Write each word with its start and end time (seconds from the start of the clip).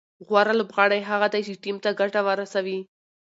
غوره 0.27 0.53
لوبغاړی 0.59 1.01
هغه 1.09 1.27
دئ، 1.33 1.41
چي 1.47 1.53
ټیم 1.63 1.77
ته 1.83 1.89
ګټه 1.99 2.21
ورسوي. 2.27 2.79